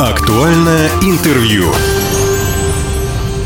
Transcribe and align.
Актуальное 0.00 0.88
интервью. 1.02 1.64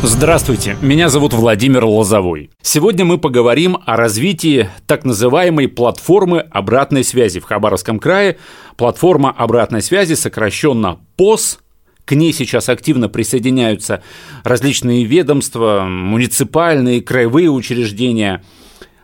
Здравствуйте, 0.05 0.77
меня 0.81 1.09
зовут 1.09 1.33
Владимир 1.33 1.85
Лозовой. 1.85 2.53
Сегодня 2.63 3.05
мы 3.05 3.19
поговорим 3.19 3.79
о 3.85 3.97
развитии 3.97 4.71
так 4.87 5.05
называемой 5.05 5.67
платформы 5.67 6.39
обратной 6.39 7.03
связи 7.03 7.41
в 7.41 7.45
Хабаровском 7.45 7.99
крае. 7.99 8.39
Платформа 8.77 9.33
обратной 9.33 9.83
связи, 9.83 10.15
сокращенно 10.15 11.01
ПОС, 11.17 11.59
к 12.05 12.15
ней 12.15 12.33
сейчас 12.33 12.69
активно 12.69 13.09
присоединяются 13.09 14.05
различные 14.45 15.03
ведомства, 15.03 15.85
муниципальные, 15.89 17.03
краевые 17.03 17.51
учреждения– 17.51 18.45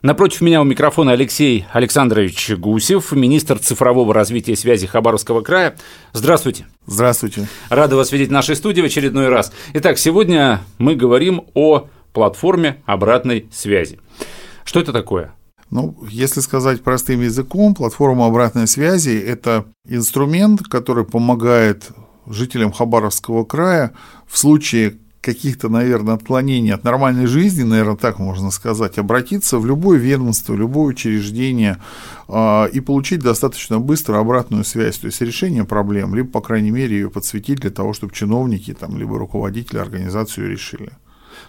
Напротив 0.02 0.40
меня 0.40 0.62
у 0.62 0.64
микрофона 0.64 1.12
Алексей 1.12 1.66
Александрович 1.72 2.52
Гусев, 2.52 3.12
министр 3.12 3.58
цифрового 3.58 4.14
развития 4.14 4.52
и 4.52 4.56
связи 4.56 4.86
Хабаровского 4.86 5.42
края. 5.42 5.76
Здравствуйте. 6.14 6.66
Здравствуйте. 6.86 7.48
Рада 7.68 7.96
вас 7.96 8.10
видеть 8.10 8.30
в 8.30 8.32
нашей 8.32 8.56
студии 8.56 8.80
в 8.80 8.86
очередной 8.86 9.28
раз. 9.28 9.52
Итак, 9.74 9.98
сегодня 9.98 10.62
мы 10.78 10.94
говорим 10.94 11.42
о 11.52 11.88
платформе 12.14 12.82
обратной 12.86 13.46
связи. 13.52 14.00
Что 14.64 14.80
это 14.80 14.94
такое? 14.94 15.34
Ну, 15.68 15.94
если 16.08 16.40
сказать 16.40 16.82
простым 16.82 17.20
языком, 17.20 17.74
платформа 17.74 18.26
обратной 18.26 18.66
связи– 18.66 19.10
это 19.26 19.66
инструмент, 19.86 20.62
который 20.62 21.04
помогает 21.04 21.90
жителям 22.26 22.72
Хабаровского 22.72 23.44
края 23.44 23.92
в 24.26 24.38
случае 24.38 24.96
каких-то, 25.20 25.68
наверное, 25.68 26.14
отклонений 26.14 26.72
от 26.72 26.84
нормальной 26.84 27.26
жизни, 27.26 27.62
наверное, 27.62 27.96
так 27.96 28.18
можно 28.18 28.50
сказать, 28.50 28.98
обратиться 28.98 29.58
в 29.58 29.66
любое 29.66 29.98
ведомство, 29.98 30.54
любое 30.54 30.86
учреждение 30.86 31.78
э, 32.28 32.68
и 32.72 32.80
получить 32.80 33.20
достаточно 33.20 33.78
быстро 33.78 34.18
обратную 34.18 34.64
связь, 34.64 34.98
то 34.98 35.06
есть 35.06 35.20
решение 35.20 35.64
проблем, 35.64 36.14
либо, 36.14 36.30
по 36.30 36.40
крайней 36.40 36.70
мере, 36.70 36.96
ее 36.96 37.10
подсветить 37.10 37.60
для 37.60 37.70
того, 37.70 37.92
чтобы 37.92 38.14
чиновники, 38.14 38.72
там, 38.72 38.96
либо 38.96 39.18
руководители 39.18 39.78
организацию 39.78 40.50
решили. 40.50 40.90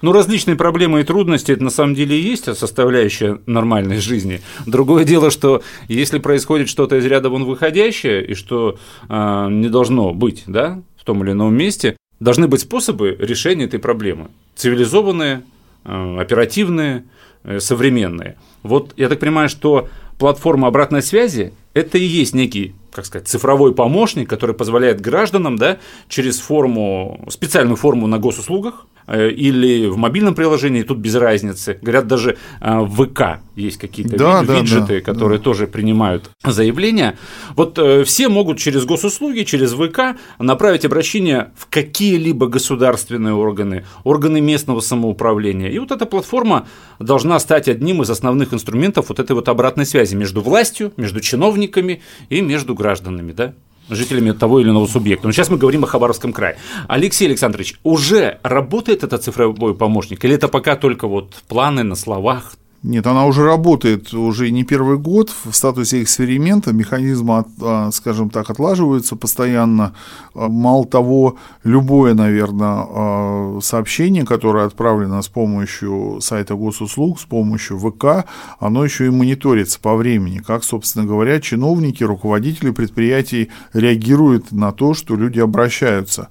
Ну, 0.02 0.14
различные 0.14 0.56
проблемы 0.56 1.02
и 1.02 1.04
трудности 1.04 1.52
это 1.52 1.64
на 1.64 1.70
самом 1.70 1.95
деле 1.95 2.20
и 2.20 2.23
есть 2.23 2.45
составляющая 2.58 3.40
нормальной 3.45 3.98
жизни. 3.98 4.42
Другое 4.66 5.04
дело, 5.04 5.30
что 5.30 5.62
если 5.88 6.17
происходит 6.20 6.70
что-то 6.70 6.98
из 6.98 7.06
ряда 7.06 7.30
вон 7.30 7.45
выходящее, 7.45 8.26
и 8.26 8.34
что 8.34 8.78
э, 9.08 9.48
не 9.50 9.70
должно 9.70 10.14
быть, 10.14 10.44
да, 10.48 10.82
в 10.98 11.04
том 11.04 11.23
или 11.23 11.32
ином 11.32 11.56
месте, 11.56 11.98
должны 12.22 12.47
быть 12.47 12.61
способы 12.61 13.17
решения 13.19 13.66
этой 13.66 13.80
проблемы. 13.80 14.30
Цивилизованные, 14.55 15.41
э, 15.83 16.17
оперативные, 16.19 17.03
э, 17.44 17.59
современные. 17.59 18.38
Вот 18.64 18.94
я 18.95 19.09
так 19.09 19.19
понимаю, 19.19 19.50
что 19.50 19.89
платформа 20.19 20.67
обратной 20.67 21.02
связи– 21.02 21.52
это 21.73 21.97
и 21.97 22.03
есть 22.03 22.36
некий 22.36 22.75
как 22.92 23.06
сказать, 23.06 23.28
цифровой 23.28 23.73
помощник, 23.73 24.30
который 24.30 24.56
позволяет 24.56 25.02
гражданам 25.02 25.58
да, 25.58 25.78
через 26.08 26.39
форму, 26.39 27.25
специальную 27.30 27.78
форму 27.78 28.08
на 28.08 28.20
госуслугах 28.20 28.86
Э, 29.08 29.30
или 29.30 29.88
в 29.88 29.98
мобильном 29.98 30.36
приложении, 30.36 30.83
тут 30.83 30.98
без 31.00 31.16
разницы. 31.16 31.78
Говорят, 31.81 32.08
даже 32.08 32.38
э, 32.61 32.80
в 32.80 33.06
ВК 33.06 33.42
есть 33.56 33.78
какие-то 33.78 34.16
да, 34.16 34.42
виджеты, 34.42 35.00
да, 35.00 35.02
которые 35.02 35.39
да. 35.39 35.44
тоже 35.44 35.67
принимают 35.67 36.30
заявления. 36.44 37.17
Вот 37.56 37.78
э, 37.78 38.03
все 38.03 38.30
могут 38.30 38.58
через 38.58 38.86
госуслуги, 38.86 39.44
через 39.44 39.73
ВК 39.73 40.17
направить 40.39 40.86
обращение 40.86 41.52
в 41.58 41.67
какие-либо 41.70 42.48
государственные 42.48 43.33
органы, 43.33 43.86
органы 44.03 44.39
местного 44.39 44.80
самоуправления. 44.80 45.70
И 45.70 45.80
вот 45.80 45.92
эта 45.92 46.05
платформа 46.05 46.67
должна 47.00 47.39
стать 47.39 47.67
одним 47.67 48.03
из 48.03 48.09
основных 48.09 48.53
инструментов 48.53 49.09
вот 49.09 49.20
этой 49.20 49.33
вот 49.33 49.50
обратной 49.50 49.86
связи 49.86 50.16
между 50.16 50.42
властью, 50.42 50.94
между 50.98 51.20
чиновниками 51.20 52.02
и 52.30 52.42
между 52.42 52.76
гражданами. 52.82 53.32
Да? 53.32 53.54
жителями 53.90 54.32
того 54.32 54.60
или 54.60 54.70
иного 54.70 54.88
субъекта. 54.88 55.28
Но 55.28 55.34
сейчас 55.34 55.50
мы 55.50 55.58
говорим 55.58 55.84
о 55.84 55.88
Хабаровском 55.88 56.34
крае. 56.34 56.58
Алексей 56.88 57.28
Александрович, 57.28 57.76
уже 57.84 58.40
работает 58.44 59.04
этот 59.04 59.23
цифровой 59.23 59.76
помощник 59.76 60.23
или 60.23 60.36
это 60.36 60.48
пока 60.48 60.76
только 60.76 61.08
вот 61.08 61.36
планы 61.48 61.83
на 61.83 61.95
словах, 61.95 62.54
нет, 62.83 63.05
она 63.05 63.27
уже 63.27 63.43
работает 63.43 64.11
уже 64.11 64.49
не 64.49 64.64
первый 64.64 64.97
год 64.97 65.30
в 65.30 65.53
статусе 65.53 66.02
эксперимента, 66.02 66.73
механизмы, 66.73 67.45
а, 67.61 67.92
скажем 67.92 68.31
так, 68.31 68.49
отлаживаются 68.49 69.15
постоянно. 69.15 69.93
А, 70.33 70.47
мало 70.47 70.87
того, 70.87 71.36
любое, 71.64 72.15
наверное, 72.15 72.87
а, 72.89 73.59
сообщение, 73.61 74.25
которое 74.25 74.65
отправлено 74.65 75.21
с 75.21 75.27
помощью 75.27 76.17
сайта 76.21 76.55
госуслуг, 76.55 77.19
с 77.19 77.25
помощью 77.25 77.77
ВК, 77.77 78.25
оно 78.59 78.83
еще 78.83 79.05
и 79.05 79.09
мониторится 79.11 79.80
по 79.80 79.95
времени, 79.95 80.39
как, 80.39 80.63
собственно 80.63 81.05
говоря, 81.05 81.39
чиновники, 81.39 82.03
руководители 82.03 82.71
предприятий 82.71 83.49
реагируют 83.73 84.52
на 84.52 84.71
то, 84.71 84.95
что 84.95 85.15
люди 85.15 85.39
обращаются. 85.39 86.30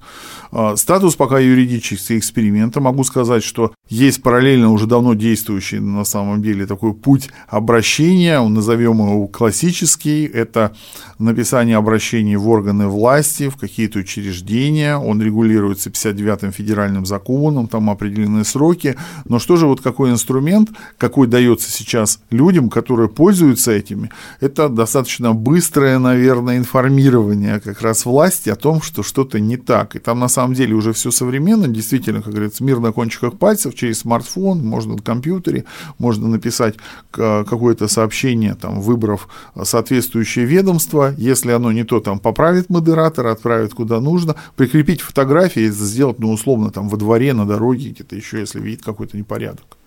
Статус 0.75 1.15
пока 1.15 1.39
юридический 1.39 2.17
эксперимента. 2.17 2.81
Могу 2.81 3.05
сказать, 3.05 3.41
что 3.41 3.71
есть 3.87 4.21
параллельно 4.21 4.71
уже 4.71 4.85
давно 4.85 5.13
действующий 5.13 5.79
на 5.79 6.03
самом 6.03 6.40
деле 6.41 6.65
такой 6.65 6.93
путь 6.93 7.29
обращения, 7.47 8.39
назовем 8.41 8.99
его 8.99 9.27
классический, 9.27 10.25
это 10.25 10.75
написание 11.19 11.77
обращений 11.77 12.35
в 12.35 12.49
органы 12.49 12.87
власти, 12.87 13.49
в 13.49 13.57
какие-то 13.57 13.99
учреждения, 13.99 14.97
он 14.97 15.21
регулируется 15.21 15.89
59-м 15.89 16.51
федеральным 16.51 17.05
законом, 17.05 17.67
там 17.67 17.89
определенные 17.89 18.43
сроки, 18.43 18.95
но 19.25 19.39
что 19.39 19.55
же 19.57 19.67
вот 19.67 19.81
какой 19.81 20.11
инструмент, 20.11 20.69
какой 20.97 21.27
дается 21.27 21.71
сейчас 21.71 22.19
людям, 22.29 22.69
которые 22.69 23.09
пользуются 23.09 23.71
этими, 23.71 24.09
это 24.39 24.69
достаточно 24.69 25.33
быстрое, 25.33 25.99
наверное, 25.99 26.57
информирование 26.57 27.59
как 27.59 27.81
раз 27.81 28.05
власти 28.05 28.49
о 28.49 28.55
том, 28.55 28.81
что 28.81 29.03
что-то 29.03 29.39
не 29.39 29.57
так, 29.57 29.95
и 29.95 29.99
там 29.99 30.19
на 30.19 30.27
самом 30.27 30.53
деле 30.53 30.73
уже 30.73 30.93
все 30.93 31.11
современно, 31.11 31.67
действительно, 31.67 32.21
как 32.21 32.33
говорится, 32.33 32.63
мир 32.63 32.79
на 32.79 32.91
кончиках 32.91 33.37
пальцев, 33.37 33.75
через 33.75 33.99
смартфон, 33.99 34.65
можно 34.65 34.95
на 34.95 35.01
компьютере, 35.01 35.65
можно 35.97 36.27
написать 36.31 36.75
какое-то 37.11 37.87
сообщение, 37.87 38.55
там, 38.55 38.81
выбрав 38.81 39.27
соответствующее 39.61 40.45
ведомство, 40.45 41.13
если 41.17 41.51
оно 41.51 41.71
не 41.71 41.83
то, 41.83 41.99
там, 41.99 42.19
поправит 42.19 42.69
модератор, 42.69 43.27
отправит 43.27 43.73
куда 43.73 43.99
нужно, 43.99 44.35
прикрепить 44.55 45.01
фотографии, 45.01 45.69
сделать, 45.69 46.19
ну, 46.19 46.31
условно, 46.31 46.71
там, 46.71 46.89
во 46.89 46.97
дворе, 46.97 47.33
на 47.33 47.45
дороге, 47.45 47.89
где-то 47.89 48.15
еще, 48.15 48.39
если 48.39 48.59
видит 48.59 48.83
какой-то 48.83 49.17
непорядок. 49.17 49.77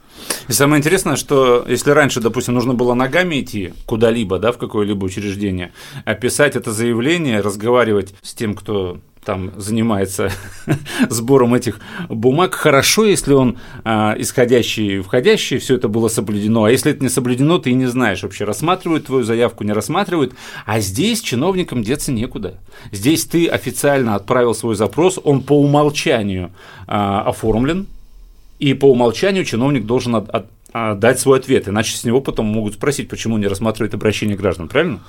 И 0.49 0.53
самое 0.53 0.79
интересное, 0.79 1.17
что 1.17 1.65
если 1.69 1.91
раньше, 1.91 2.21
допустим, 2.21 2.55
нужно 2.55 2.75
было 2.75 2.95
ногами 2.95 3.41
идти 3.41 3.75
куда-либо, 3.87 4.39
да, 4.39 4.53
в 4.53 4.59
какое-либо 4.59 5.05
учреждение, 5.05 5.73
описать 6.05 6.57
это 6.57 6.73
заявление, 6.73 7.41
разговаривать 7.41 8.15
с 8.23 8.35
тем, 8.35 8.55
кто 8.55 8.99
там 9.25 9.53
занимается 9.57 10.31
сбором 11.09 11.55
этих 11.55 11.81
бумаг. 12.09 12.55
Хорошо, 12.55 13.05
если 13.05 13.33
он 13.33 13.59
а, 13.85 14.15
исходящий 14.19 14.99
и 14.99 15.01
входящий, 15.01 15.59
все 15.59 15.77
это 15.77 15.89
было 15.89 16.09
соблюдено. 16.09 16.65
А 16.65 16.71
если 16.71 16.93
это 16.93 17.03
не 17.03 17.09
соблюдено, 17.09 17.59
ты 17.59 17.73
не 17.73 17.87
знаешь 17.87 18.23
вообще, 18.23 18.45
рассматривают 18.45 19.07
твою 19.07 19.25
заявку, 19.25 19.65
не 19.65 19.73
рассматривают. 19.73 20.35
А 20.67 20.81
здесь 20.81 21.21
чиновникам 21.21 21.83
деться 21.83 22.13
некуда. 22.13 22.59
Здесь 22.93 23.25
ты 23.25 23.49
официально 23.49 24.15
отправил 24.15 24.55
свой 24.55 24.77
запрос, 24.77 25.19
он 25.23 25.43
по 25.43 25.59
умолчанию 25.59 26.51
а, 26.87 27.23
оформлен, 27.23 27.87
и 28.59 28.75
по 28.75 28.91
умолчанию 28.91 29.45
чиновник 29.45 29.85
должен 29.85 30.15
от, 30.17 30.31
от, 30.31 30.47
а, 30.73 30.95
дать 30.95 31.21
свой 31.21 31.39
ответ, 31.39 31.69
иначе 31.69 31.97
с 31.97 32.05
него 32.05 32.21
потом 32.21 32.47
могут 32.47 32.75
спросить, 32.75 33.09
почему 33.09 33.37
не 33.39 33.47
рассматривает 33.47 33.95
обращение 33.95 34.37
граждан, 34.37 34.69
правильно? 34.69 35.01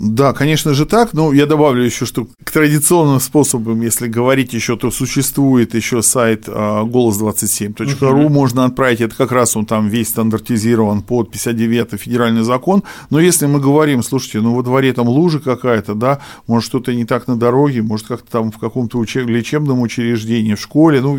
Да, 0.00 0.32
конечно 0.32 0.72
же 0.72 0.86
так, 0.86 1.12
но 1.12 1.30
я 1.30 1.44
добавлю 1.44 1.84
еще, 1.84 2.06
что 2.06 2.26
к 2.42 2.50
традиционным 2.50 3.20
способам, 3.20 3.82
если 3.82 4.08
говорить 4.08 4.54
еще, 4.54 4.78
то 4.78 4.90
существует 4.90 5.74
еще 5.74 6.00
сайт 6.00 6.44
а, 6.48 6.84
голос27.ру, 6.84 8.24
угу. 8.24 8.28
можно 8.30 8.64
отправить, 8.64 9.02
это 9.02 9.14
как 9.14 9.30
раз 9.30 9.58
он 9.58 9.66
там 9.66 9.88
весь 9.88 10.08
стандартизирован 10.08 11.02
под 11.02 11.34
59-й 11.34 11.98
федеральный 11.98 12.44
закон, 12.44 12.82
но 13.10 13.20
если 13.20 13.44
мы 13.44 13.60
говорим, 13.60 14.02
слушайте, 14.02 14.40
ну 14.40 14.54
во 14.54 14.62
дворе 14.62 14.94
там 14.94 15.06
лужа 15.06 15.38
какая-то, 15.38 15.94
да, 15.94 16.20
может 16.46 16.66
что-то 16.66 16.94
не 16.94 17.04
так 17.04 17.28
на 17.28 17.36
дороге, 17.36 17.82
может 17.82 18.06
как-то 18.06 18.30
там 18.30 18.52
в 18.52 18.58
каком-то 18.58 18.96
учеб... 18.96 19.28
лечебном 19.28 19.82
учреждении, 19.82 20.54
в 20.54 20.60
школе, 20.62 21.02
ну 21.02 21.18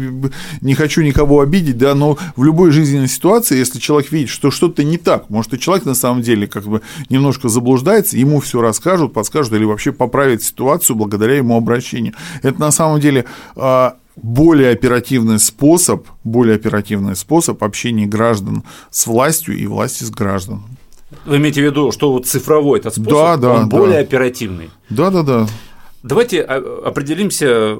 не 0.61 0.73
хочу 0.73 1.03
никого 1.03 1.41
обидеть, 1.41 1.77
да, 1.77 1.94
но 1.94 2.17
в 2.35 2.44
любой 2.44 2.71
жизненной 2.71 3.09
ситуации, 3.09 3.59
если 3.59 3.77
человек 3.77 4.11
видит, 4.11 4.29
что 4.29 4.50
что-то 4.50 4.83
не 4.83 4.97
так, 4.97 5.29
может 5.29 5.53
и 5.53 5.59
человек 5.59 5.85
на 5.85 5.94
самом 5.94 6.23
деле 6.23 6.47
как 6.47 6.63
бы 6.63 6.81
немножко 7.09 7.47
заблуждается, 7.47 8.17
ему 8.17 8.39
все 8.39 8.59
раз 8.59 8.70
расскажут, 8.71 9.13
подскажут 9.13 9.53
или 9.53 9.65
вообще 9.65 9.91
поправят 9.91 10.41
ситуацию 10.41 10.95
благодаря 10.95 11.35
ему 11.35 11.57
обращению. 11.57 12.13
Это 12.41 12.59
на 12.59 12.71
самом 12.71 13.01
деле 13.01 13.25
а, 13.56 13.97
более 14.15 14.71
оперативный 14.71 15.39
способ, 15.39 16.07
более 16.23 16.56
оперативный 16.56 17.15
способ 17.15 17.63
общения 17.63 18.06
граждан 18.06 18.63
с 18.89 19.07
властью 19.07 19.57
и 19.57 19.68
власти 19.68 20.06
с 20.06 20.09
гражданами. 20.09 20.63
Вы 21.25 21.38
имеете 21.38 21.62
в 21.62 21.65
виду, 21.65 21.91
что 21.91 22.13
вот 22.13 22.25
цифровой 22.25 22.79
этот 22.79 22.94
способ, 22.94 23.12
да, 23.12 23.38
да, 23.38 23.53
он 23.53 23.69
да. 23.69 23.77
более 23.77 24.00
оперативный? 24.00 24.69
Да, 24.89 25.09
да, 25.09 25.23
да. 25.23 25.47
Давайте 26.03 26.41
определимся 26.41 27.77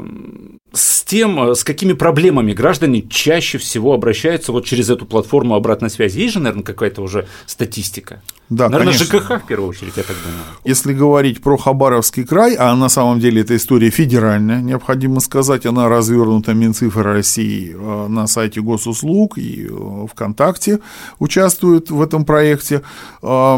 с 0.74 1.04
тем, 1.04 1.56
с 1.56 1.64
какими 1.64 1.94
проблемами 1.94 2.54
граждане 2.54 3.02
чаще 3.02 3.58
всего 3.58 3.94
обращаются 3.94 4.52
вот 4.52 4.66
через 4.66 4.90
эту 4.90 5.06
платформу 5.06 5.56
обратной 5.56 5.90
связи? 5.90 6.20
Есть 6.20 6.34
же, 6.34 6.40
наверное, 6.40 6.64
какая-то 6.64 7.02
уже 7.02 7.28
статистика? 7.48 8.22
Да, 8.52 8.68
Наверное, 8.68 8.94
конечно. 8.94 9.20
ЖКХ 9.20 9.44
в 9.44 9.48
первую 9.48 9.70
очередь, 9.70 9.94
я 9.96 10.04
так 10.04 10.18
думаю. 10.18 10.42
Если 10.66 10.94
говорить 10.94 11.42
про 11.42 11.56
Хабаровский 11.56 12.26
край, 12.26 12.56
а 12.56 12.76
на 12.76 12.90
самом 12.90 13.22
деле 13.22 13.44
эта 13.44 13.56
история 13.56 13.90
федеральная, 13.90 14.62
необходимо 14.62 15.22
сказать, 15.22 15.66
она 15.66 15.88
развернута 15.88 16.54
Минцифры 16.54 17.02
России 17.02 17.74
э, 17.74 18.08
на 18.10 18.28
сайте 18.28 18.60
госуслуг 18.60 19.38
и 19.38 19.68
э, 19.70 20.08
ВКонтакте 20.12 20.82
участвует 21.20 21.90
в 21.92 22.02
этом 22.02 22.26
проекте. 22.26 22.82
Э, 23.24 23.58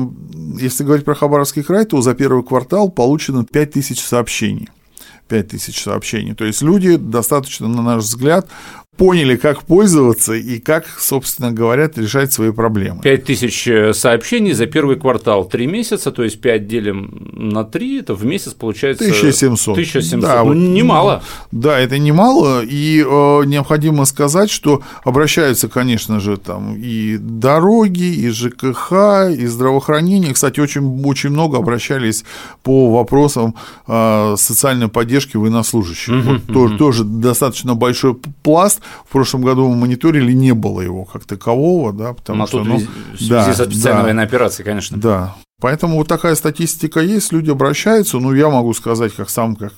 Если 0.62 0.84
говорить 0.84 1.06
про 1.06 1.16
Хабаровский 1.16 1.64
край, 1.64 1.86
то 1.86 2.00
за 2.02 2.14
первый 2.14 2.44
квартал 2.44 2.92
получено 2.92 3.44
5000 3.44 4.00
сообщений. 4.00 4.70
5000 5.28 5.82
сообщений. 5.82 6.36
То 6.36 6.46
есть 6.46 6.62
люди 6.62 6.98
достаточно, 6.98 7.68
на 7.68 7.82
наш 7.82 8.04
взгляд, 8.04 8.48
поняли, 8.98 9.36
как 9.38 9.64
пользоваться 9.64 10.34
и 10.34 10.60
как, 10.60 10.86
собственно 11.00 11.52
говоря, 11.52 11.90
решать 11.96 12.32
свои 12.32 12.52
проблемы. 12.52 13.02
5 13.02 13.24
тысяч 13.26 13.68
э, 13.68 13.94
сообщений 13.94 14.54
за 14.54 14.68
первый 14.68 14.98
квартал, 14.98 15.46
3 15.46 15.66
месяца, 15.68 16.12
то 16.12 16.24
есть 16.24 16.40
5 16.40 16.68
делим 16.68 17.32
на 17.34 17.64
3, 17.64 18.00
это 18.02 18.14
в 18.14 18.24
месяц 18.24 18.54
получается... 18.54 19.04
1700. 19.04 19.74
1700, 19.74 20.22
Да, 20.22 20.44
ну, 20.44 20.54
немало. 20.54 21.24
Да, 21.52 21.80
это 21.80 21.98
немало, 21.98 22.62
и 22.64 23.00
э, 23.00 23.46
необходимо 23.46 24.06
сказать, 24.06 24.52
что 24.52 24.84
обращаются, 25.04 25.68
конечно 25.68 26.20
же, 26.20 26.38
там 26.38 26.76
и 26.78 27.18
дороги, 27.18 28.04
и 28.04 28.30
ЖКХ, 28.30 28.92
и 29.36 29.46
здравоохранение. 29.48 30.34
Кстати, 30.34 30.60
очень, 30.60 31.04
очень 31.04 31.32
много 31.32 31.58
обращались 31.58 32.26
по 32.62 32.92
вопросам 32.92 33.56
э, 33.88 34.36
социальной 34.38 34.88
поддержки 34.88 35.36
военнослужащих. 35.36 36.14
Вот 36.24 36.46
тоже, 36.46 36.78
тоже 36.78 37.04
достаточно 37.04 37.74
большой 37.74 38.16
пласт. 38.44 38.83
В 39.06 39.12
прошлом 39.12 39.42
году 39.42 39.68
мы 39.70 39.76
мониторили, 39.76 40.32
не 40.34 40.54
было 40.54 40.82
его 40.82 41.06
как 41.06 41.26
такового, 41.26 41.94
да, 41.94 42.14
потому 42.14 42.40
Ну, 42.40 42.44
а 42.44 42.48
что... 42.48 42.58
тут 42.60 42.68
ну, 42.68 42.78
в 42.78 43.18
связи 43.18 43.30
да, 43.30 43.54
со 43.54 43.66
специальной 43.66 44.00
да. 44.00 44.04
военной 44.04 44.24
операцией, 44.24 44.66
конечно. 44.66 44.98
Да. 44.98 45.36
Поэтому 45.62 45.98
вот 45.98 46.08
такая 46.08 46.36
статистика 46.36 47.00
есть, 47.00 47.32
люди 47.32 47.50
обращаются. 47.50 48.20
Ну, 48.20 48.34
я 48.34 48.50
могу 48.50 48.74
сказать, 48.74 49.14
как 49.14 49.30
сам, 49.30 49.56
как 49.56 49.74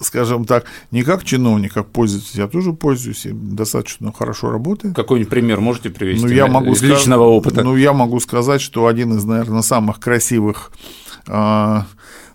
скажем 0.00 0.44
так, 0.44 0.64
не 0.90 1.02
как 1.02 1.24
чиновник, 1.24 1.74
как 1.74 1.88
пользователь, 1.88 2.40
я 2.40 2.48
тоже 2.48 2.72
пользуюсь 2.72 3.26
и 3.26 3.30
достаточно 3.32 4.12
хорошо 4.12 4.50
работает. 4.50 4.94
Какой-нибудь 4.96 5.30
пример 5.30 5.60
можете 5.60 5.90
привести 5.90 6.24
Ну, 6.26 6.32
я 6.32 6.46
могу 6.46 6.72
из 6.72 6.82
ска- 6.82 6.86
личного 6.88 7.24
опыта? 7.24 7.62
Ну, 7.62 7.76
я 7.76 7.92
могу 7.92 8.20
сказать, 8.20 8.60
что 8.60 8.86
один 8.86 9.16
из, 9.16 9.24
наверное, 9.24 9.62
самых 9.62 10.00
красивых, 10.00 10.72
а, 11.28 11.86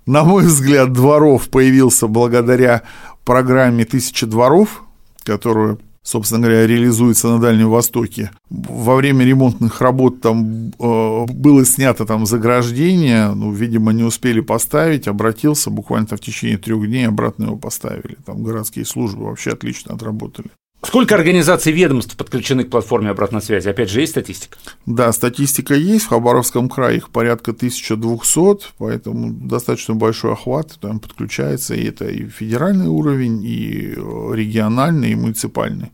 на 0.05 0.23
мой 0.23 0.45
взгляд, 0.45 0.93
дворов 0.93 1.49
появился 1.49 2.07
благодаря 2.07 2.83
программе 3.25 3.85
«Тысяча 3.85 4.25
дворов», 4.25 4.83
которую 5.29 5.79
собственно 6.01 6.41
говоря, 6.41 6.65
реализуется 6.65 7.27
на 7.27 7.39
Дальнем 7.39 7.69
Востоке. 7.69 8.31
Во 8.49 8.95
время 8.95 9.25
ремонтных 9.25 9.81
работ 9.81 10.21
там 10.21 10.71
э, 10.79 11.25
было 11.27 11.65
снято 11.65 12.05
там 12.05 12.25
заграждение, 12.25 13.29
ну, 13.35 13.51
видимо, 13.51 13.91
не 13.91 14.03
успели 14.03 14.39
поставить, 14.39 15.07
обратился, 15.07 15.69
буквально 15.69 16.07
в 16.07 16.19
течение 16.19 16.57
трех 16.57 16.87
дней 16.87 17.07
обратно 17.07 17.45
его 17.45 17.57
поставили. 17.57 18.17
Там 18.25 18.43
городские 18.43 18.85
службы 18.85 19.25
вообще 19.25 19.51
отлично 19.51 19.93
отработали. 19.93 20.49
Сколько 20.81 21.15
организаций 21.15 21.73
ведомств 21.73 22.15
подключены 22.15 22.63
к 22.63 22.69
платформе 22.69 23.09
обратной 23.09 23.41
связи? 23.41 23.67
Опять 23.67 23.89
же, 23.89 23.99
есть 23.99 24.13
статистика? 24.13 24.57
Да, 24.85 25.11
статистика 25.11 25.73
есть, 25.73 26.05
в 26.05 26.09
Хабаровском 26.09 26.69
крае 26.69 26.97
их 26.97 27.09
порядка 27.09 27.51
1200, 27.51 28.73
поэтому 28.77 29.31
достаточно 29.31 29.95
большой 29.95 30.33
охват, 30.33 30.77
там 30.79 30.99
подключается, 30.99 31.75
и 31.75 31.85
это 31.85 32.07
и 32.07 32.27
федеральный 32.27 32.87
уровень, 32.87 33.43
и 33.43 33.93
э, 33.95 34.31
региональный, 34.33 35.11
и 35.11 35.15
муниципальный. 35.15 35.91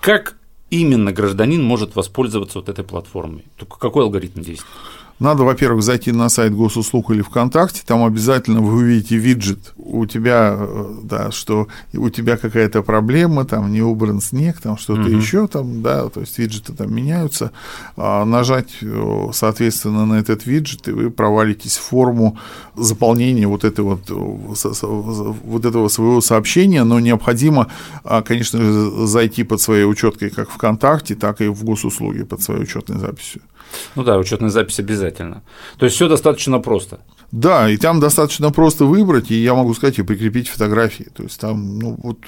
Как 0.00 0.36
именно 0.70 1.12
гражданин 1.12 1.62
может 1.62 1.94
воспользоваться 1.94 2.58
вот 2.58 2.70
этой 2.70 2.84
платформой? 2.84 3.44
Только 3.56 3.78
какой 3.78 4.04
алгоритм 4.04 4.40
действует? 4.40 4.72
Надо, 5.18 5.44
во-первых, 5.44 5.82
зайти 5.82 6.12
на 6.12 6.28
сайт 6.28 6.54
госуслуг 6.54 7.10
или 7.10 7.22
ВКонтакте, 7.22 7.82
там 7.86 8.04
обязательно 8.04 8.60
вы 8.60 8.74
увидите 8.74 9.16
виджет, 9.16 9.72
у 9.76 10.04
тебя, 10.04 10.54
э, 10.58 10.94
да, 11.04 11.30
что 11.30 11.68
у 11.94 12.10
тебя 12.10 12.36
какая-то 12.36 12.82
проблема, 12.82 13.46
там 13.46 13.72
не 13.72 13.80
убран 13.80 14.20
снег, 14.20 14.60
там 14.60 14.76
что-то 14.76 15.08
Мгм. 15.08 15.18
еще, 15.18 15.46
там, 15.46 15.80
да, 15.80 16.08
то 16.10 16.20
есть 16.20 16.38
виджеты 16.38 16.74
там 16.74 16.94
меняются, 16.94 17.52
А 17.96 18.24
нажать, 18.26 18.76
э, 18.82 19.28
соответственно, 19.32 20.04
на 20.04 20.14
этот 20.14 20.44
виджет, 20.44 20.86
и 20.88 20.92
вы 20.92 21.10
провалитесь 21.10 21.78
в 21.78 21.82
форму 21.82 22.38
заполнения 22.76 23.46
вот, 23.46 23.64
этой 23.64 23.84
вот, 23.84 24.10
э, 24.10 24.14
вот 24.14 25.64
этого 25.64 25.88
своего 25.88 26.20
сообщения, 26.20 26.84
но 26.84 27.00
необходимо, 27.00 27.68
а, 28.04 28.20
конечно 28.20 28.60
же, 28.60 29.06
зайти 29.06 29.44
под 29.44 29.62
своей 29.62 29.84
учеткой 29.84 30.28
как 30.30 30.50
ВКонтакте, 30.50 31.14
так 31.14 31.40
и 31.40 31.48
в 31.48 31.64
госуслуги 31.64 32.22
под 32.22 32.42
своей 32.42 32.62
учетной 32.62 32.98
записью. 32.98 33.40
Ну 33.94 34.04
да, 34.04 34.18
учетная 34.18 34.50
запись 34.50 34.78
обязательно. 34.80 35.42
То 35.78 35.86
есть 35.86 35.96
все 35.96 36.08
достаточно 36.08 36.58
просто. 36.58 37.00
Да, 37.32 37.68
и 37.68 37.76
там 37.76 38.00
достаточно 38.00 38.52
просто 38.52 38.84
выбрать, 38.84 39.30
и 39.30 39.42
я 39.42 39.54
могу 39.54 39.74
сказать, 39.74 39.98
и 39.98 40.02
прикрепить 40.02 40.48
фотографии. 40.48 41.08
То 41.14 41.24
есть 41.24 41.40
там 41.40 41.78
ну, 41.78 41.98
вот, 42.02 42.18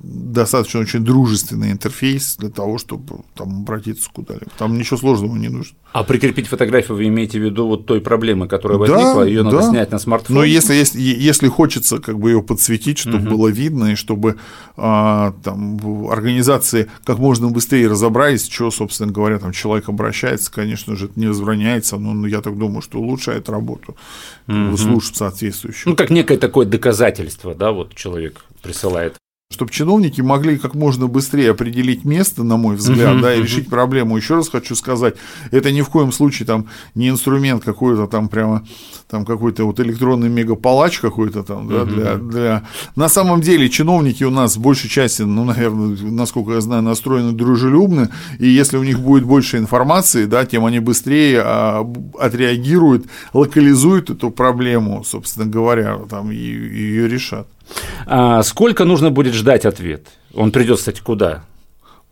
достаточно 0.00 0.80
очень 0.80 1.04
дружественный 1.04 1.72
интерфейс 1.72 2.36
для 2.36 2.50
того, 2.50 2.78
чтобы 2.78 3.20
там 3.34 3.62
обратиться 3.62 4.08
куда-либо. 4.12 4.46
Там 4.56 4.78
ничего 4.78 4.96
сложного 4.96 5.36
не 5.36 5.48
нужно. 5.48 5.76
А 5.92 6.04
прикрепить 6.04 6.46
фотографию 6.46 6.96
вы 6.96 7.06
имеете 7.08 7.40
в 7.40 7.42
виду 7.42 7.66
вот 7.66 7.86
той 7.86 8.00
проблемы, 8.00 8.46
которая 8.46 8.78
Да, 8.78 8.84
возникла, 8.94 9.22
ее 9.22 9.42
надо 9.42 9.58
да. 9.58 9.70
снять 9.70 9.90
на 9.90 9.98
смартфон. 9.98 10.36
Но 10.36 10.44
если, 10.44 10.74
если, 10.74 11.00
если 11.00 11.48
хочется 11.48 11.98
как 11.98 12.18
бы 12.18 12.30
ее 12.30 12.42
подсветить, 12.42 12.98
чтобы 12.98 13.20
Мгм. 13.20 13.28
было 13.30 13.48
видно, 13.48 13.92
и 13.92 13.94
чтобы 13.96 14.36
а, 14.76 15.32
там, 15.42 15.78
организации 16.08 16.90
как 17.04 17.18
можно 17.18 17.48
быстрее 17.48 17.88
разобрались, 17.88 18.48
что, 18.48 18.70
собственно 18.70 19.10
говоря, 19.12 19.38
там 19.38 19.52
человек 19.52 19.88
обращается, 19.88 20.52
конечно 20.52 20.94
же, 20.94 21.06
это 21.06 21.18
не 21.18 21.26
возбраняется, 21.26 21.96
но 21.96 22.12
ну, 22.12 22.26
я 22.26 22.40
так 22.40 22.56
думаю, 22.56 22.82
что 22.82 22.98
улучшает 23.00 23.48
работу 23.48 23.96
Мгм. 24.46 24.76
служб 24.76 25.14
соответствующих. 25.16 25.86
Ну, 25.86 25.96
как 25.96 26.10
некое 26.10 26.38
такое 26.38 26.66
доказательство, 26.66 27.54
да, 27.54 27.72
вот 27.72 27.94
человек 27.94 28.44
присылает. 28.62 29.16
Чтобы 29.50 29.70
чиновники 29.72 30.20
могли 30.20 30.58
как 30.58 30.74
можно 30.74 31.06
быстрее 31.06 31.52
определить 31.52 32.04
место, 32.04 32.44
на 32.44 32.58
мой 32.58 32.76
взгляд, 32.76 33.14
Мгм, 33.14 33.22
да, 33.22 33.32
и 33.32 33.38
мгм. 33.38 33.46
решить 33.46 33.68
проблему. 33.70 34.16
Еще 34.18 34.34
раз 34.34 34.50
хочу 34.50 34.74
сказать, 34.74 35.14
это 35.50 35.72
ни 35.72 35.80
в 35.80 35.88
коем 35.88 36.12
случае 36.12 36.46
там 36.46 36.66
не 36.94 37.08
инструмент 37.08 37.64
какой-то 37.64 38.06
там 38.06 38.28
прямо 38.28 38.66
там 39.08 39.24
какой-то 39.24 39.64
вот 39.64 39.80
электронный 39.80 40.28
мегапалач 40.28 40.98
какой-то 41.00 41.42
там, 41.44 41.66
да, 41.66 41.84
Мгм. 41.86 41.94
для, 41.94 42.14
для... 42.16 42.62
На 42.94 43.08
самом 43.08 43.40
деле 43.40 43.70
чиновники 43.70 44.22
у 44.22 44.30
нас 44.30 44.56
в 44.56 44.60
большей 44.60 44.90
части, 44.90 45.22
ну, 45.22 45.44
наверное, 45.44 45.96
насколько 46.02 46.52
я 46.52 46.60
знаю, 46.60 46.82
настроены 46.82 47.32
дружелюбно, 47.32 48.10
и 48.38 48.46
если 48.46 48.76
у 48.76 48.84
них 48.84 49.00
будет 49.00 49.24
больше 49.24 49.56
информации, 49.56 50.26
да, 50.26 50.44
тем 50.44 50.66
они 50.66 50.78
быстрее 50.78 51.40
а, 51.42 51.90
отреагируют, 52.20 53.06
локализуют 53.32 54.10
эту 54.10 54.30
проблему, 54.30 55.04
собственно 55.04 55.46
говоря, 55.46 55.98
там, 56.10 56.30
и 56.30 56.36
ее 56.36 57.08
решат. 57.08 57.48
А 58.06 58.42
сколько 58.42 58.84
нужно 58.84 59.10
будет 59.10 59.34
ждать 59.34 59.64
ответ? 59.66 60.06
Он 60.34 60.50
придет, 60.50 60.78
кстати, 60.78 61.00
куда? 61.00 61.44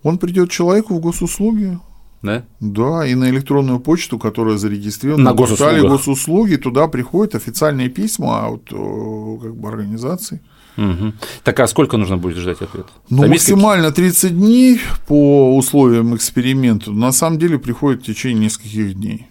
Он 0.03 0.19
придет 0.19 0.51
человеку 0.51 0.95
в 0.95 1.01
госуслуги, 1.01 1.79
Да? 2.23 2.45
Да, 2.61 3.07
и 3.07 3.15
на 3.15 3.29
электронную 3.31 3.81
почту, 3.81 4.19
которая 4.19 4.57
зарегистрирована 4.57 5.25
На 5.25 5.33
госуслугах. 5.33 5.83
госуслуги, 5.91 6.57
туда 6.57 6.89
приходят 6.89 7.35
официальные 7.35 7.89
письма 7.89 8.49
от 8.49 8.73
э, 8.73 9.39
как 9.43 9.57
бы, 9.57 9.69
организаций. 9.69 10.41
Мгм. 10.77 11.15
Так 11.43 11.59
а 11.61 11.67
сколько 11.67 11.97
нужно 11.97 12.19
будет 12.19 12.37
ждать 12.37 12.61
ответ? 12.61 12.87
Ну, 13.09 13.23
Там 13.23 13.31
максимально 13.31 13.93
30 13.93 14.37
дней 14.37 14.81
по 15.07 15.57
условиям 15.57 16.15
эксперимента. 16.15 16.91
На 16.93 17.13
самом 17.13 17.39
деле 17.39 17.59
приходит 17.59 18.03
в 18.03 18.07
течение 18.07 18.45
нескольких 18.45 18.95
дней. 18.95 19.27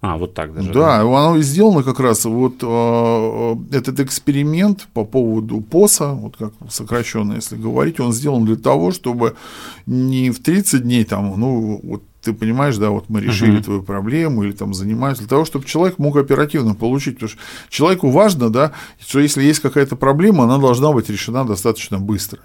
А, 0.00 0.16
вот 0.16 0.34
так 0.34 0.54
даже. 0.54 0.72
Да, 0.72 1.00
оно 1.00 1.36
и 1.36 1.42
сделано 1.42 1.82
как 1.82 1.98
раз 1.98 2.24
вот 2.24 2.62
э, 2.62 3.56
этот 3.76 3.98
эксперимент 3.98 4.86
по 4.94 5.04
поводу 5.04 5.60
ПОСа, 5.60 6.12
вот 6.12 6.36
как 6.36 6.52
сокращенно, 6.70 7.32
если 7.34 7.56
говорить, 7.56 7.98
он 7.98 8.12
сделан 8.12 8.44
для 8.44 8.54
того, 8.54 8.92
чтобы 8.92 9.34
не 9.86 10.30
в 10.30 10.40
30 10.40 10.82
дней 10.84 11.04
там, 11.04 11.34
ну, 11.36 11.80
вот 11.82 12.02
ты 12.22 12.32
понимаешь, 12.32 12.76
да, 12.76 12.90
вот 12.90 13.08
мы 13.08 13.20
решили 13.20 13.52
Мгм. 13.52 13.62
твою 13.62 13.82
проблему 13.82 14.44
или 14.44 14.52
там 14.52 14.72
занимаемся, 14.72 15.22
для 15.22 15.28
того, 15.30 15.44
чтобы 15.44 15.64
человек 15.64 15.98
мог 15.98 16.16
оперативно 16.16 16.74
получить, 16.74 17.14
потому 17.14 17.30
что 17.30 17.38
человеку 17.68 18.10
важно, 18.10 18.50
да, 18.50 18.72
что 19.00 19.18
если 19.18 19.42
есть 19.42 19.60
какая-то 19.60 19.96
проблема, 19.96 20.44
она 20.44 20.58
должна 20.58 20.92
быть 20.92 21.10
решена 21.10 21.44
достаточно 21.44 21.98
быстро. 21.98 22.38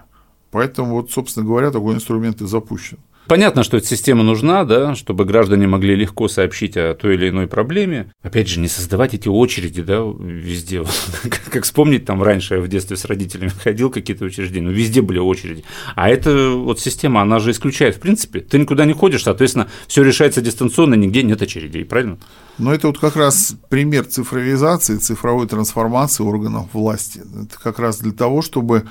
Поэтому 0.51 0.95
вот, 0.95 1.11
собственно 1.11 1.45
говоря, 1.45 1.69
такой 1.71 1.95
инструмент 1.95 2.41
и 2.41 2.47
запущен. 2.47 2.97
Понятно, 3.27 3.63
что 3.63 3.77
эта 3.77 3.87
система 3.87 4.23
нужна, 4.23 4.65
да, 4.65 4.95
чтобы 4.95 5.25
граждане 5.25 5.65
могли 5.65 5.95
легко 5.95 6.27
сообщить 6.27 6.75
о 6.75 6.93
той 6.93 7.15
или 7.15 7.29
иной 7.29 7.47
проблеме. 7.47 8.11
Опять 8.21 8.49
же, 8.49 8.59
не 8.59 8.67
создавать 8.67 9.13
эти 9.13 9.27
очереди, 9.27 9.81
да, 9.81 10.03
везде. 10.19 10.83
Как- 11.49 11.63
вспомнить, 11.63 12.05
там 12.05 12.21
раньше 12.21 12.55
я 12.55 12.61
в 12.61 12.67
детстве 12.67 12.97
с 12.97 13.05
родителями 13.05 13.49
ходил 13.49 13.89
какие-то 13.89 14.25
учреждения, 14.25 14.67
ну, 14.67 14.73
везде 14.73 15.01
были 15.01 15.19
очереди. 15.19 15.63
А 15.95 16.09
эта 16.09 16.49
вот 16.49 16.79
система, 16.79 17.21
она 17.21 17.39
же 17.39 17.51
исключает, 17.51 17.95
в 17.95 17.99
принципе, 17.99 18.41
ты 18.41 18.57
никуда 18.57 18.85
не 18.85 18.93
ходишь, 18.93 19.23
соответственно, 19.23 19.69
все 19.87 20.03
решается 20.03 20.41
дистанционно, 20.41 20.95
нигде 20.95 21.23
нет 21.23 21.41
очередей, 21.41 21.85
правильно? 21.85 22.17
Но 22.57 22.73
это 22.73 22.87
вот 22.87 22.99
как 22.99 23.15
раз 23.15 23.55
пример 23.69 24.05
цифровизации, 24.05 24.97
цифровой 24.97 25.47
трансформации 25.47 26.23
органов 26.23 26.67
власти. 26.73 27.21
Это 27.41 27.59
как 27.59 27.79
раз 27.79 27.99
для 27.99 28.11
того, 28.11 28.41
чтобы 28.41 28.83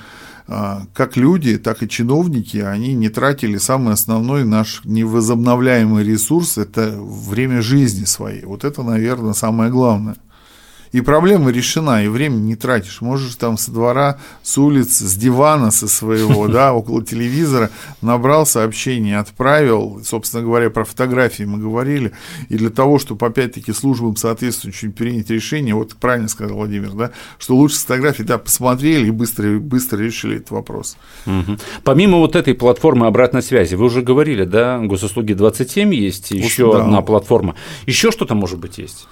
как 0.46 1.16
люди, 1.16 1.58
так 1.58 1.82
и 1.82 1.88
чиновники, 1.88 2.58
они 2.58 2.94
не 2.94 3.08
тратили 3.08 3.56
самый 3.58 3.94
основной 3.94 4.44
наш 4.44 4.82
невозобновляемый 4.84 6.04
ресурс– 6.04 6.58
это 6.58 6.94
время 6.98 7.62
жизни 7.62 8.04
своей. 8.04 8.44
Вот 8.44 8.64
это, 8.64 8.82
наверное, 8.82 9.32
самое 9.32 9.70
главное– 9.70 10.16
и 10.92 11.00
проблема 11.00 11.50
решена, 11.50 12.04
и 12.04 12.08
время 12.08 12.36
не 12.36 12.54
тратишь. 12.54 13.00
Можешь 13.00 13.34
там 13.36 13.56
со 13.56 13.70
двора, 13.70 14.18
с 14.42 14.58
улиц, 14.58 14.98
с 14.98 15.16
дивана 15.16 15.70
со 15.70 15.88
своего, 15.88 16.48
да, 16.52 16.74
около 16.74 17.02
телевизора 17.02 17.70
набрал 18.02 18.46
сообщение, 18.46 19.18
отправил, 19.18 20.02
собственно 20.04 20.42
говоря, 20.42 20.70
про 20.70 20.84
фотографии 20.84 21.44
мы 21.44 21.58
говорили, 21.58 22.12
и 22.48 22.56
для 22.56 22.70
того, 22.70 22.98
чтобы 22.98 23.26
опять-таки 23.26 23.72
службам 23.72 24.16
соответствующим 24.16 24.92
принять 24.92 25.30
решение, 25.30 25.74
вот 25.74 25.94
правильно 25.96 26.28
сказал 26.28 26.56
Владимир, 26.56 26.90
да, 26.92 27.10
что 27.38 27.56
лучше 27.56 27.76
с 27.76 27.82
фотографий, 27.82 28.24
да, 28.24 28.38
посмотрели 28.38 29.06
и 29.06 29.10
быстро, 29.10 29.58
быстро 29.58 29.98
решили 29.98 30.36
этот 30.36 30.50
вопрос. 30.50 30.96
Угу. 31.26 31.58
Помимо 31.84 32.18
вот 32.18 32.36
этой 32.36 32.54
платформы 32.54 33.06
обратной 33.06 33.42
связи, 33.42 33.74
вы 33.74 33.86
уже 33.86 34.02
говорили, 34.02 34.44
да, 34.44 34.78
госуслуги 34.78 35.32
27 35.32 35.94
есть, 35.94 36.30
еще 36.30 36.72
да. 36.72 36.82
одна 36.82 37.00
платформа. 37.00 37.54
Еще 37.86 38.10
что-то, 38.10 38.34
может 38.34 38.58
быть, 38.58 38.78
есть? 38.78 39.06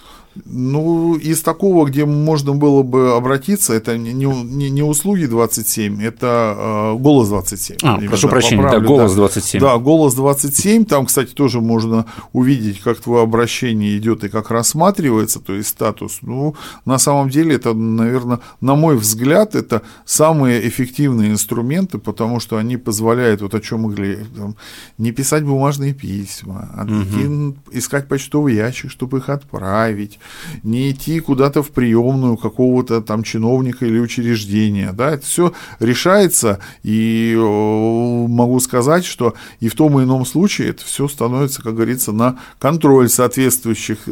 Ну, 0.44 1.16
из 1.16 1.42
такого, 1.42 1.86
где 1.86 2.04
можно 2.04 2.54
было 2.54 2.84
бы 2.84 3.16
обратиться, 3.16 3.74
это 3.74 3.98
не, 3.98 4.12
не, 4.12 4.70
не 4.70 4.82
услуги 4.82 5.24
27, 5.24 6.00
это 6.00 6.54
э, 6.56 6.98
голос 6.98 7.28
27. 7.28 7.78
А, 7.82 7.96
именно, 7.96 8.08
прошу 8.08 8.28
прощения, 8.28 8.62
поправлю, 8.62 8.80
да, 8.80 8.94
голос 8.94 9.14
27. 9.14 9.60
Да, 9.60 9.78
голос 9.78 10.14
27, 10.14 10.84
там, 10.84 11.06
кстати, 11.06 11.32
тоже 11.32 11.60
можно 11.60 12.06
увидеть, 12.32 12.80
как 12.80 13.00
твое 13.00 13.24
обращение 13.24 13.98
идет 13.98 14.22
и 14.22 14.28
как 14.28 14.52
рассматривается, 14.52 15.40
то 15.40 15.52
есть 15.52 15.70
статус. 15.70 16.18
Ну, 16.22 16.54
на 16.84 16.98
самом 16.98 17.28
деле, 17.28 17.56
это, 17.56 17.74
наверное, 17.74 18.38
на 18.60 18.76
мой 18.76 18.96
взгляд, 18.96 19.56
это 19.56 19.82
самые 20.04 20.66
эффективные 20.68 21.32
инструменты, 21.32 21.98
потому 21.98 22.38
что 22.38 22.56
они 22.56 22.76
позволяют, 22.76 23.42
вот 23.42 23.54
о 23.54 23.60
чем 23.60 23.80
мы 23.80 23.94
говорили, 23.94 24.26
там, 24.36 24.54
не 24.96 25.10
писать 25.10 25.42
бумажные 25.42 25.92
письма, 25.92 26.70
угу. 26.84 27.56
искать 27.72 28.06
почтовый 28.06 28.54
ящик, 28.54 28.92
чтобы 28.92 29.18
их 29.18 29.28
отправить 29.28 30.19
не 30.62 30.90
идти 30.90 31.20
куда-то 31.20 31.62
в 31.62 31.70
приемную 31.70 32.36
какого-то 32.36 33.00
там 33.00 33.22
чиновника 33.22 33.86
или 33.86 33.98
учреждения. 33.98 34.92
Да, 34.92 35.10
это 35.10 35.26
все 35.26 35.52
решается, 35.78 36.60
и 36.82 37.34
могу 37.36 38.60
сказать, 38.60 39.04
что 39.04 39.34
и 39.60 39.68
в 39.68 39.74
том 39.74 39.98
и 40.00 40.04
ином 40.04 40.26
случае 40.26 40.70
это 40.70 40.84
все 40.84 41.08
становится, 41.08 41.62
как 41.62 41.74
говорится, 41.74 42.12
на 42.12 42.38
контроль 42.58 43.08
соответствующих, 43.08 44.08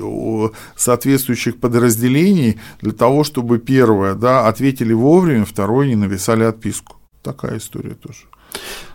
соответствующих 0.77 1.59
подразделений 1.59 2.59
для 2.81 2.93
того, 2.93 3.25
чтобы 3.25 3.59
первое, 3.59 4.15
да, 4.15 4.47
ответили 4.49 4.93
вовремя, 4.93 5.45
второе, 5.45 5.89
не 5.89 5.97
написали 5.97 6.45
отписку. 6.45 6.97
Такая 7.23 7.59
история 7.59 7.95
тоже. 7.95 8.21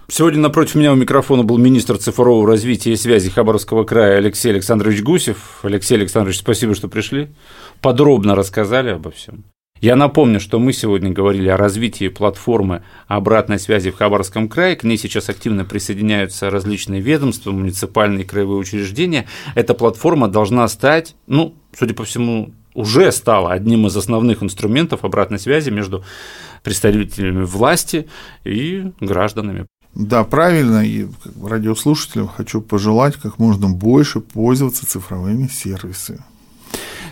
Сегодня 0.09 0.41
напротив 0.41 0.75
меня 0.75 0.91
у 0.91 0.95
микрофона 0.95 1.43
был 1.43 1.57
министр 1.57 1.97
цифрового 1.97 2.45
развития 2.45 2.91
и 2.91 2.97
связи 2.97 3.29
Хабаровского 3.29 3.85
края 3.85 4.17
Алексей 4.17 4.49
Александрович 4.51 5.01
Гусев. 5.01 5.59
Алексей 5.63 5.95
Александрович, 5.95 6.39
спасибо, 6.39 6.75
что 6.75 6.89
пришли. 6.89 7.29
Подробно 7.81 8.35
рассказали 8.35 8.89
обо 8.89 9.11
всем. 9.11 9.45
Я 9.79 9.95
напомню, 9.95 10.39
что 10.39 10.59
мы 10.59 10.71
сегодня 10.71 11.11
говорили 11.11 11.47
о 11.49 11.57
развитии 11.57 12.09
платформы 12.09 12.83
обратной 13.07 13.59
связи 13.59 13.91
в 13.91 13.95
Хабаровском 13.95 14.49
крае. 14.49 14.75
К 14.75 14.83
ней 14.83 14.97
сейчас 14.97 15.29
активно 15.29 15.65
присоединяются 15.65 16.49
различные 16.49 17.01
ведомства, 17.01 17.51
муниципальные 17.51 18.23
и 18.23 18.27
краевые 18.27 18.57
учреждения. 18.57 19.27
Эта 19.55 19.73
платформа 19.73 20.27
должна 20.27 20.67
стать, 20.67 21.15
ну, 21.27 21.55
судя 21.77 21.93
по 21.95 22.03
всему, 22.03 22.53
уже 22.73 23.11
стала 23.11 23.51
одним 23.51 23.87
из 23.87 23.95
основных 23.95 24.43
инструментов 24.43 25.03
обратной 25.03 25.39
связи 25.39 25.69
между 25.69 26.03
представителями 26.63 27.43
власти 27.43 28.07
и 28.43 28.91
гражданами. 28.99 29.67
Да, 29.95 30.23
правильно, 30.23 30.85
и 30.85 31.07
радиослушателям 31.41 32.27
хочу 32.27 32.61
пожелать 32.61 33.15
как 33.15 33.37
можно 33.37 33.69
больше 33.69 34.21
пользоваться 34.21 34.87
цифровыми 34.87 35.47
сервисами. 35.47 36.19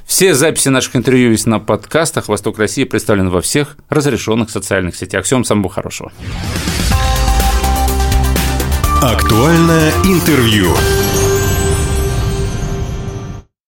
Все 0.05 0.33
записи 0.33 0.69
наших 0.69 0.95
интервью 0.95 1.31
есть 1.31 1.45
на 1.45 1.59
подкастах. 1.59 2.27
«Восток 2.27 2.57
России» 2.57 2.83
представлен 2.83 3.29
во 3.29 3.41
всех 3.41 3.77
разрешенных 3.87 4.49
социальных 4.49 4.95
сетях. 4.95 5.25
Всем 5.25 5.43
самого 5.43 5.69
хорошего. 5.69 6.11
Актуальное 9.01 9.91
интервью. 10.03 10.67